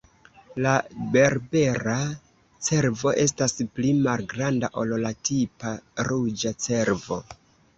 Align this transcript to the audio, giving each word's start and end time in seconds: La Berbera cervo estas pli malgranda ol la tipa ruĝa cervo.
La 0.65 0.69
Berbera 1.15 1.97
cervo 2.69 3.13
estas 3.25 3.55
pli 3.75 3.93
malgranda 4.09 4.73
ol 4.85 4.97
la 5.05 5.13
tipa 5.31 5.77
ruĝa 6.09 6.57
cervo. 6.69 7.25